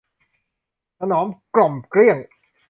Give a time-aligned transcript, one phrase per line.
[0.99, 2.17] ถนอมกล่อมเกลี้ยง